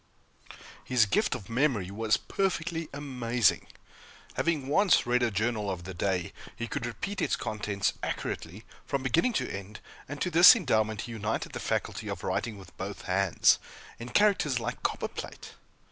His 0.83 1.05
gift 1.05 1.35
of 1.35 1.47
memory 1.47 1.91
was 1.91 2.17
perfectly 2.17 2.89
amazing. 2.91 3.67
Having 4.33 4.67
once 4.67 5.05
read 5.05 5.21
a 5.21 5.29
journal 5.29 5.69
of 5.69 5.83
the 5.83 5.93
day, 5.93 6.33
he 6.55 6.67
could 6.67 6.87
repeat 6.87 7.21
its 7.21 7.35
contents 7.35 7.93
accurately, 8.01 8.65
from 8.87 9.03
beginning 9.03 9.33
to 9.33 9.47
end; 9.55 9.79
and 10.09 10.19
to 10.19 10.31
this 10.31 10.55
endowment 10.55 11.01
he 11.01 11.11
united 11.11 11.51
the 11.51 11.59
faculty 11.59 12.07
of 12.09 12.23
writing 12.23 12.57
with 12.57 12.75
both 12.77 13.03
hands, 13.03 13.59
in 13.99 14.09
characters 14.09 14.59
like 14.59 14.81
copperplate. 14.81 15.53